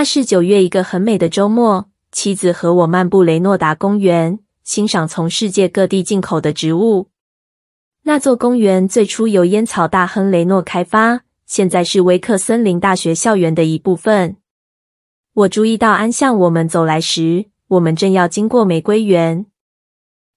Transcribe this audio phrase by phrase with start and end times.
[0.00, 7.10] 那是九月一个很美的周末，妻子和我漫步雷诺达公园，欣赏从世界各地进口的植物。
[8.04, 14.38] 那座公园最初由烟草大亨雷诺开发，现在是威克森林大学校园的一部分。
[15.34, 19.44] 我注意到安向我们走来时，我们正要经过玫瑰园。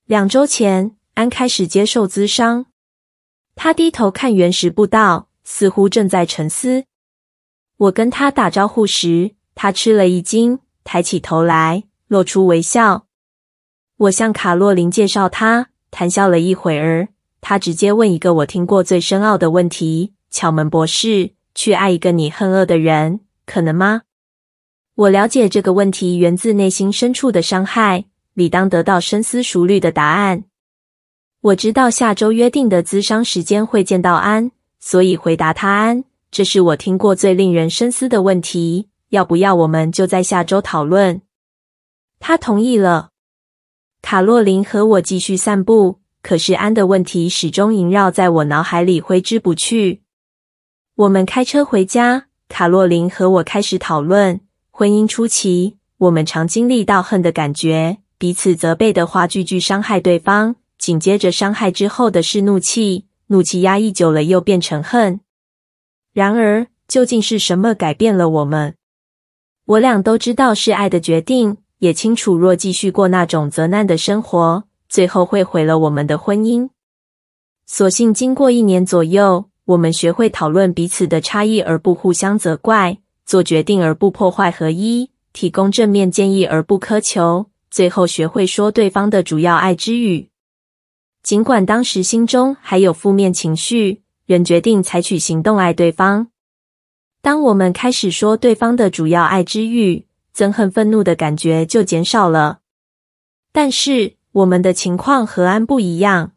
[0.06, 2.66] 两周前，安开始接受咨商。
[3.56, 6.84] 他低头看原石步道，似乎正在沉思。
[7.78, 13.06] 我跟他打招呼时，他吃了一惊，抬起头来，露出微笑。
[13.98, 17.10] 我向卡洛琳介绍他，谈笑了一会儿。
[17.42, 24.04] 他直接问一个我听过最深奥的问题：“巧门博士，去爱一个你恨恶的人，可能吗？”
[24.96, 30.46] 我了解这个问题源自内心深处的伤害，理当得到深思熟虑的答案。
[31.42, 36.06] 我知道下周约定的咨商时间会见到安，所以回答他安。
[36.32, 41.22] 这是我听过最令人深思的问题，要不要我们就在下周讨论？
[42.20, 43.12] 他同意了。
[44.02, 50.02] 卡洛琳和我继续散步，可是安的问题始终萦绕在我脑海里，挥之不去。
[50.96, 65.20] 我们开车回家，卡洛琳和我开始讨论婚姻初期，我们常经历到恨的感觉，彼此责备的话句句伤害对方，紧接着伤害之后的是怒气，怒气压抑久了又变成恨。
[66.14, 68.76] 然而，究竟是什么改变了我们？
[69.66, 76.70] 我俩都知道是爱的决定，也清楚若继续过那种责难的生活，最后会毁了我们的婚姻。
[77.66, 90.30] 所幸经过一年左右，我们学会讨论彼此的差异而不互相责怪，做决定而不破坏合一，提供正面建议而不苛求，最后学会说对方的主要爱之语。
[91.22, 94.04] 尽管当时心中还有负面情绪。
[94.26, 96.30] 仍决定采取行动爱对方。
[97.24, 102.60] 当我们开始说对方的主要爱之欲，憎恨、愤怒的感觉就减少了。
[103.54, 106.34] 但是我们的情况和安不一样。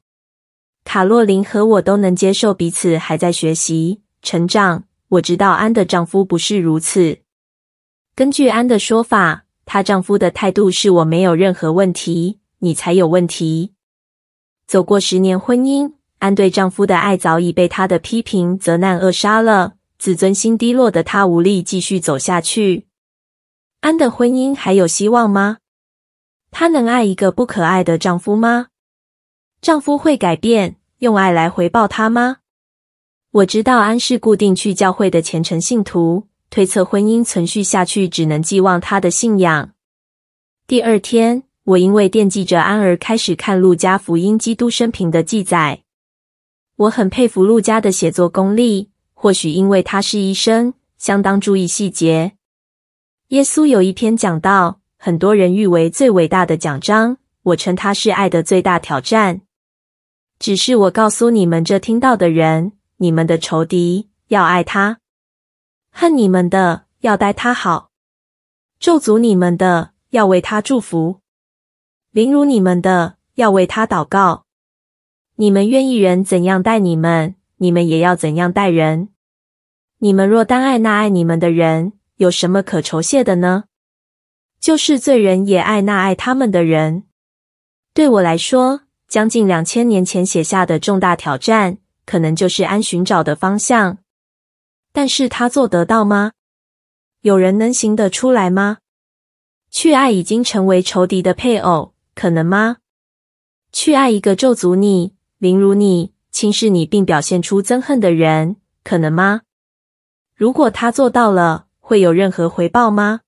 [0.84, 4.84] 卡洛琳和我都能接受彼此还在学习成长。
[5.08, 7.18] 我知道安的丈夫不是如此。
[8.14, 13.72] 根据安的说法，她丈夫的态度是我没有任何问题，你才有问题。
[14.68, 15.94] 走过十年婚姻。
[16.18, 22.86] 安对丈夫的爱早已被他的批评、责难扼杀了，自尊心低落的她无力继续走下去。
[23.80, 25.58] 安的婚姻还有希望吗？
[26.50, 28.68] 她能爱一个不可爱的丈夫吗？
[29.60, 32.38] 丈夫会改变，用爱来回报她吗？
[33.30, 39.72] 我知道安是固定去教会的虔诚信徒，推测婚姻存续下去只能寄望她的信仰。
[40.66, 45.82] 第二天，我因为惦记着安而开始看路加福音基督生平的记载。
[46.76, 52.36] 我很佩服路加的写作功力，或许因为他是医生，相当注意细节。
[53.28, 59.40] 耶稣有一篇讲道，很多人誉为最伟大的奖章，我称它是爱的最大挑战。
[60.38, 64.98] 只是我告诉你们这听到的人，你们的仇敌要爱他，
[65.90, 67.90] 恨你们的要待他好，
[68.78, 71.20] 咒诅你们的要为他祝福，
[72.10, 74.44] 凌辱你们的要为他祷告。
[75.36, 79.08] 你们愿意人怎样待你们，你们也要怎样待人。
[79.98, 83.64] 你们若单爱那爱你们的人，有什么可酬谢的呢？
[84.60, 87.04] 就是罪人也爱那爱他们的人。
[87.94, 93.98] 对我来说，将近两千年前写下的重大挑战，可能就是安寻找的方向。
[94.92, 96.32] 但是他做得到吗？
[97.20, 98.78] 有人能行得出来吗？
[99.70, 102.78] 去爱已经成为仇敌的配偶，可能吗？
[103.72, 105.14] 去爱一个咒诅你。
[105.38, 109.40] 凌辱你、轻视你并表现出憎恨的人，可能吗？
[110.34, 113.20] 如果她做到了，会有任何回报吗？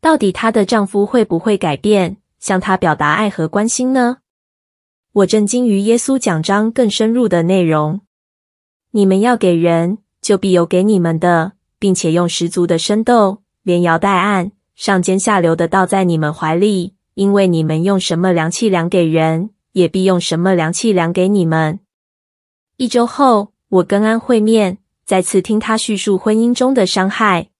[0.00, 4.18] 到底她的丈夫会不会改变，向她表达爱和关心呢？
[5.14, 8.02] 我震惊于耶稣讲章更深入的内容。
[8.92, 21.80] 你们要给人，就必有给你们的，并且用十足的升斗，连摇带按，上尖下流的倒在你们怀里，因为你们用什么量器量给人，也必用什么量器量给你们。
[22.82, 27.50] 一周后，我跟安会面，再次听他叙述婚姻中的伤害。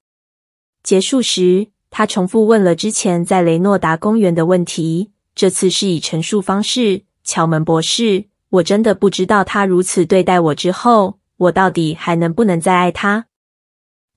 [0.82, 7.04] 结束时，他重复问了之前在雷诺达公园的问题，这次是以陈述方式。
[7.22, 13.26] 乔门博士，我真的不知道他如此对待我之后，我到底还能不能再爱他？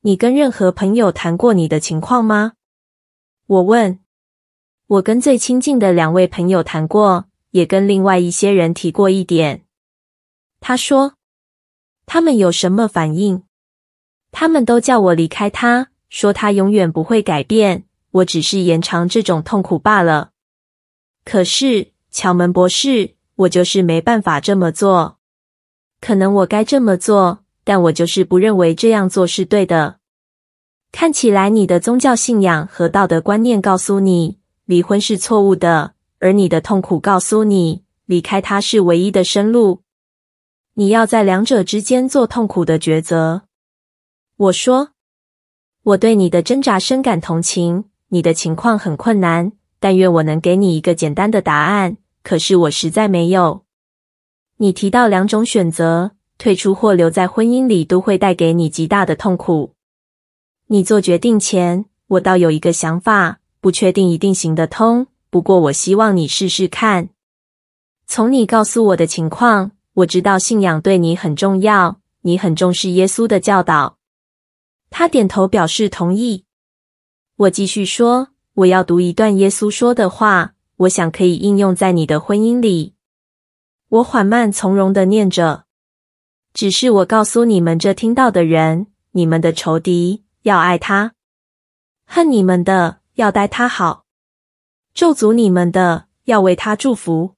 [0.02, 2.54] 你跟任何朋友谈过你的情况吗？
[3.46, 4.00] 我问。
[4.88, 7.25] 我跟最亲近的两位朋友谈过。
[7.52, 9.65] 也跟另外一些人提过一点。
[10.68, 11.14] 他说
[12.08, 13.44] ：“他们有什么反应？
[14.32, 20.32] 他们都叫我离开他，说他永远不会改变，我只是延长这种痛苦罢了。
[21.24, 25.20] 可是，乔门博士，我就是没办法这么做。
[26.02, 30.00] 可能我该这么做，但我就是不认为这样做是对的。
[30.92, 39.85] 看起来你的宗教信仰和道德观念告诉你离婚是错误的，而你的痛苦告诉你离开他是唯一的生路。
[40.77, 43.44] 你要在两者之间做痛苦的抉择。
[44.36, 44.89] 我说，
[45.83, 51.95] 我对你的挣扎深感同情，你的情况很困难，但愿我能给你一个简单的答案。
[52.24, 53.63] 可是我实在没有。
[54.57, 59.75] 你提到两种选择，退出或留在婚姻里，都会带给你极大的痛苦。
[60.68, 65.07] 你做决定前，我倒有一个想法，不确定一定行得通。
[65.30, 67.10] 不过我希望你试试看。
[68.07, 73.97] 从你告诉我的情况，我知道信仰对你很重要，你很重视耶稣的教导。
[74.89, 76.44] 他点头表示同意。
[77.38, 82.94] 我继续说，我要读一段耶稣说的话，我想可以应用在你的婚姻里。
[83.88, 85.65] 我缓慢从容地念着
[86.53, 91.13] ：“只是我告诉你们这听到的人，你们的仇敌要爱他，
[92.06, 94.06] 恨你们的要待他好，
[94.94, 97.36] 咒诅你们的要为他祝福，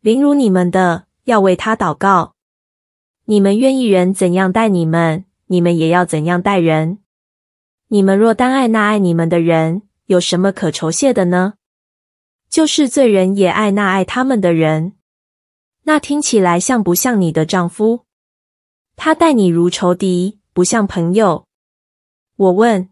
[0.00, 2.34] 凌辱你们的要为他祷告。
[3.26, 6.98] 你们愿意人怎样待你们，你们也要怎样待人。
[7.86, 11.54] 你们若单爱那爱你们的人，有什么可酬谢的呢？
[12.48, 14.94] 就是罪人也爱那爱他们的人。”
[15.84, 18.04] 那听起来像不像你的丈夫？
[18.96, 21.46] 他待你如仇敌，不像朋友。
[22.36, 22.90] 我问。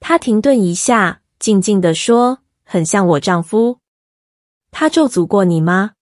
[0.00, 3.78] 他停顿一下，静静地说：“很像我丈夫。”
[4.72, 5.92] 他咒诅过你吗？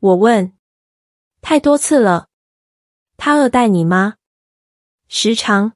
[0.00, 0.52] 我问。
[1.40, 2.28] 太多次了。
[3.16, 4.14] 他恶待你吗？
[5.08, 5.72] 时常。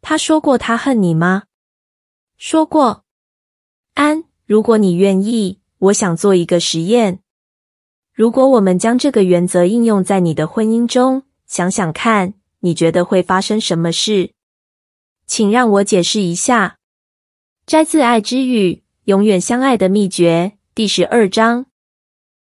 [0.00, 1.44] 他说过他恨你吗？
[2.36, 3.04] 说过。
[3.94, 7.20] 安，如果你愿意，我想做一个实验。
[8.12, 14.32] 如果我们将这个原则应用在你的婚姻中，想想看，你觉得会发生什么事？
[15.26, 16.78] 请让我解释一下。
[17.64, 21.66] 摘自《爱之语：永远相爱的秘诀》第十二章。